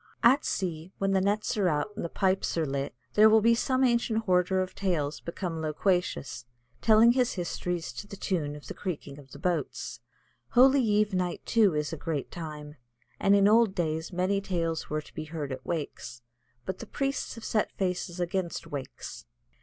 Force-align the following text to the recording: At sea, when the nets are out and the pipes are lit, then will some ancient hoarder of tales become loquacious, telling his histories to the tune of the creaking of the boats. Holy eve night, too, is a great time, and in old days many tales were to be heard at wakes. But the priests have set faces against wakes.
At 0.23 0.43
sea, 0.43 0.91
when 0.97 1.11
the 1.11 1.21
nets 1.21 1.55
are 1.57 1.67
out 1.69 1.91
and 1.95 2.03
the 2.03 2.09
pipes 2.09 2.57
are 2.57 2.65
lit, 2.65 2.95
then 3.13 3.29
will 3.29 3.55
some 3.55 3.83
ancient 3.83 4.23
hoarder 4.23 4.59
of 4.59 4.73
tales 4.73 5.19
become 5.21 5.61
loquacious, 5.61 6.43
telling 6.81 7.11
his 7.11 7.33
histories 7.33 7.93
to 7.93 8.07
the 8.07 8.15
tune 8.17 8.55
of 8.55 8.65
the 8.65 8.73
creaking 8.73 9.19
of 9.19 9.29
the 9.29 9.37
boats. 9.37 9.99
Holy 10.53 10.81
eve 10.81 11.13
night, 11.13 11.45
too, 11.45 11.75
is 11.75 11.93
a 11.93 11.97
great 11.97 12.31
time, 12.31 12.77
and 13.19 13.35
in 13.35 13.47
old 13.47 13.75
days 13.75 14.11
many 14.11 14.41
tales 14.41 14.89
were 14.89 15.01
to 15.03 15.13
be 15.13 15.25
heard 15.25 15.51
at 15.51 15.63
wakes. 15.67 16.23
But 16.65 16.79
the 16.79 16.87
priests 16.87 17.35
have 17.35 17.45
set 17.45 17.71
faces 17.73 18.19
against 18.19 18.65
wakes. 18.65 19.27